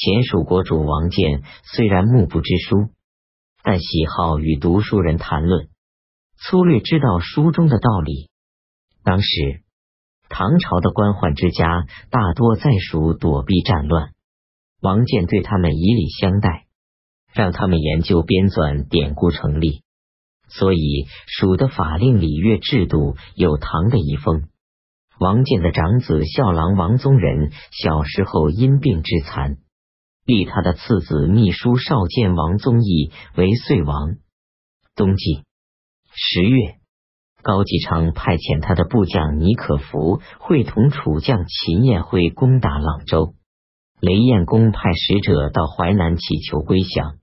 [0.00, 2.90] 前蜀国主王建虽然目不知书，
[3.64, 5.70] 但喜好与读书人谈论，
[6.36, 8.30] 粗略知道书中的道理。
[9.02, 9.64] 当时
[10.28, 14.10] 唐朝的官宦之家大多在蜀躲避战乱，
[14.80, 16.66] 王建对他们以礼相待，
[17.32, 19.82] 让他们研究编纂典故成立。
[20.46, 24.44] 所以，蜀的法令礼乐制度有唐的遗风。
[25.18, 29.56] 王建的长子孝郎王宗仁小时候因病致残，
[30.28, 34.16] 立他的次子秘书少监王宗义为遂王。
[34.94, 35.44] 冬季
[36.12, 36.74] 十月，
[37.40, 43.36] 高继昌派遣他的部将倪可福会同楚将秦彦辉攻打朗州。
[44.02, 47.14] 雷彦公派使者到淮南祈求归降，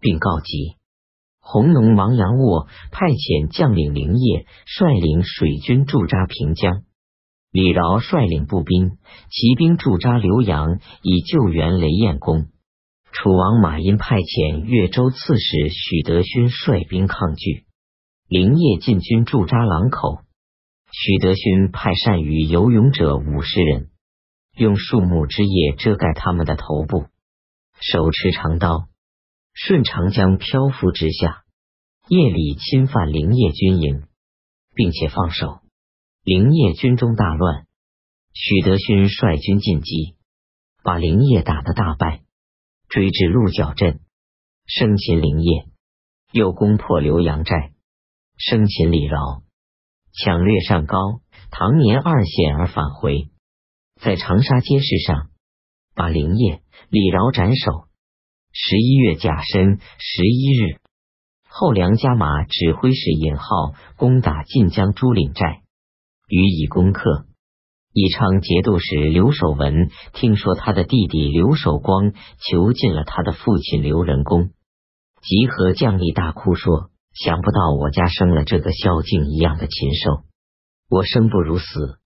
[0.00, 0.76] 并告急。
[1.40, 6.82] 弘农王杨沃派遣将领林业率领水军驻扎平江，
[7.58, 8.98] 李饶率领步兵
[9.32, 12.46] 骑兵驻扎浏阳，以救援雷彦公。
[13.10, 17.64] 楚王马殷派遣越州刺史许德勋率兵抗拒，
[18.28, 20.20] 林业进军驻扎狼口。
[20.92, 23.88] 许德勋派善于游泳者五十人，
[24.56, 27.06] 用树木枝叶遮盖他们的头部，
[27.80, 28.86] 手持长刀。
[29.52, 31.42] 顺长江漂浮直下，
[32.06, 34.04] 夜里侵犯灵业军营，
[34.76, 35.58] 并且放手。
[36.28, 37.66] 灵业军中大乱，
[38.34, 40.14] 许德勋率军进击，
[40.82, 42.20] 把灵业打得大败，
[42.86, 44.00] 追至鹿角镇，
[44.66, 45.64] 生擒灵业，
[46.30, 47.72] 又攻破浏阳寨，
[48.36, 49.42] 生擒李饶，
[50.12, 50.98] 抢掠上高、
[51.50, 53.30] 唐年二县而返回，
[53.98, 55.30] 在长沙街市上
[55.94, 57.88] 把灵业、李饶斩首。
[58.52, 60.78] 十一月甲申十一日，
[61.48, 65.62] 后梁加马指挥使尹浩攻打晋江朱岭寨，
[66.28, 67.26] 予以攻克。
[67.92, 74.50] 宜昌节度使刘守文听说他的弟弟刘守光囚禁了他的父亲刘仁恭，
[75.22, 80.22] 集合将吏大哭说：“想不到我家生了这个萧敬一样的禽兽，
[80.88, 81.98] 我生不如死，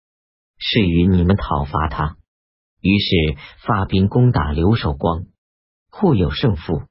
[0.57, 2.17] 是与你们讨伐他。”
[2.81, 3.37] 于是
[3.67, 5.27] 发兵攻打刘守光。
[5.91, 6.85] 互有胜负。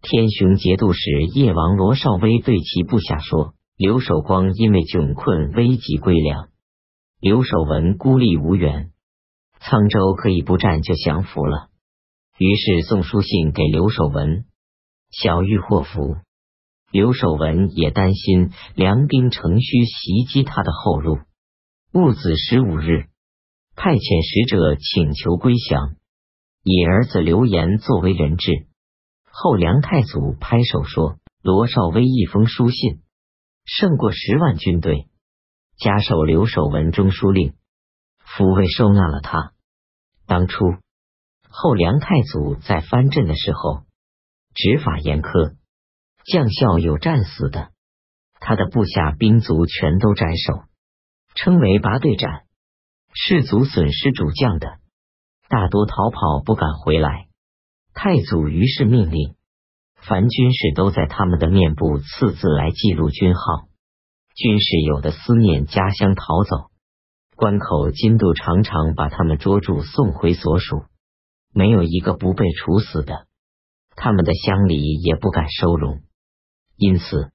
[0.00, 6.50] 天雄节度使叶王罗绍威对其部下说：“刘守光因为窘困危急归粮，
[7.20, 8.92] 刘守文孤立无援，
[9.60, 11.68] 沧州可以不战就降服了。”
[12.38, 14.44] 于是送书信给刘守文，
[15.10, 16.16] 小玉祸福。
[16.92, 21.18] 刘守文也担心梁兵乘虚袭击他的后路。
[21.92, 23.08] 戊子十五日，
[23.74, 25.96] 派遣使者请求归降。
[26.62, 28.68] 以儿子刘言作为人质。
[29.24, 33.00] 后梁太祖拍手说：“罗绍威一封书信，
[33.64, 35.07] 胜过十万军队。”
[35.78, 37.54] 加授留守文中书令，
[38.20, 39.52] 抚慰收纳了他。
[40.26, 40.76] 当初
[41.48, 43.84] 后梁太祖在藩镇的时候，
[44.54, 45.54] 执法严苛，
[46.24, 47.70] 将校有战死的，
[48.40, 50.64] 他的部下兵卒全都斩首，
[51.36, 52.42] 称为拔队斩。
[53.14, 54.78] 士卒损失主将的。
[55.48, 57.28] 大多逃跑，不敢回来。
[57.94, 59.36] 太祖于是命令，
[59.94, 63.67] 凡军士都在他们的面部刺字来记录军号。
[64.38, 66.70] 军士有的思念家乡逃走，
[67.34, 70.84] 关口金度常常把他们捉住送回所属，
[71.52, 73.26] 没有一个不被处死的。
[73.96, 76.02] 他们的乡里也不敢收容，
[76.76, 77.32] 因此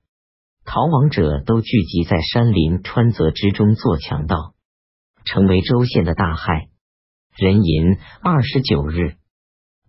[0.63, 4.53] 逃亡者都聚集在山林川泽之中做强盗，
[5.25, 6.69] 成为州县的大害。
[7.35, 9.17] 壬寅二十九日，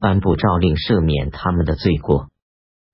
[0.00, 2.30] 颁布诏令赦免他们的罪过。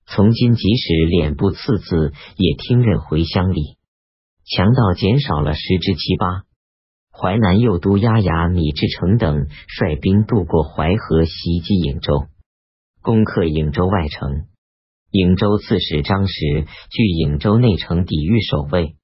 [0.05, 3.79] 从今即使脸部刺字，也听任回乡里。
[4.51, 6.43] 强盗减少了十之七八。
[7.13, 12.27] 淮南右都押牙米志成等率兵渡过淮河，袭击颍州，
[13.01, 14.47] 攻克颍州外城。
[15.13, 16.35] 颍州刺史张实
[16.91, 18.97] 据颍州内城抵御守卫。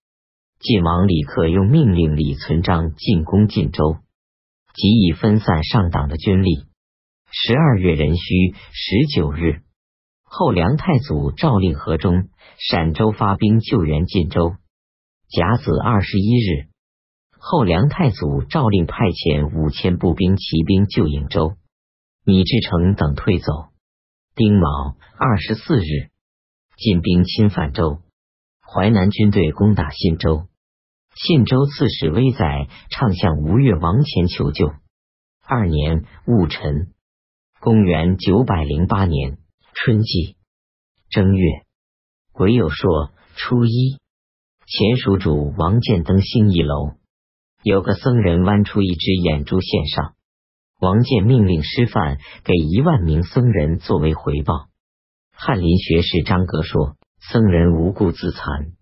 [0.59, 3.99] 晋王李克又命令李存璋进攻晋州。
[4.75, 6.65] 即以分散上党的军力。
[7.31, 9.61] 十二月壬戌十九日，
[10.25, 12.29] 后梁太祖诏令河中、
[12.59, 14.57] 陕州发兵救援晋州。
[15.29, 16.69] 甲子二十一日，
[17.37, 21.57] 后梁太祖诏令派遣五千步兵骑兵救颍州。
[22.25, 23.47] 米志成等退走。
[24.37, 26.11] 丁卯二十四日，
[26.77, 27.99] 进兵侵犯州，
[28.61, 30.47] 淮南军队攻打信州。
[31.17, 34.75] 信州刺史威载唱向吴越王前求救。
[35.45, 36.93] 二年戊辰，
[37.59, 39.39] 公元九百零八年
[39.75, 40.37] 春季
[41.09, 41.63] 正月
[42.33, 43.99] 癸酉朔初一，
[44.69, 46.95] 前蜀主王建登兴一楼，
[47.63, 50.15] 有个僧人剜出一只眼珠献上，
[50.81, 54.67] 王建命令师范给一万名僧人作为回报。
[55.31, 56.97] 翰林学士张格说
[57.31, 58.73] ：“僧人无故自残，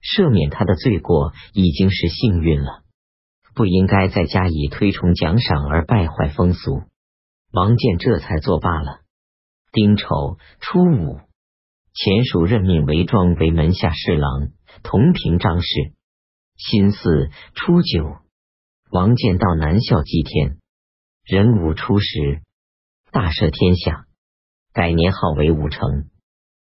[0.00, 2.84] 赦免他的罪过已经是幸运了，
[3.54, 6.84] 不应该再加以推崇奖赏而败坏风俗。”
[7.52, 9.00] 王建这才作罢了。
[9.72, 11.20] 丁丑初五，
[11.92, 14.52] 前蜀任命韦庄为门下侍郎，
[14.82, 15.92] 同平章事。
[16.56, 18.18] 辛巳初九，
[18.90, 20.58] 王建到南校祭天。
[21.24, 22.42] 壬午初十，
[23.12, 24.06] 大赦天下。
[24.72, 26.08] 改年号为武成。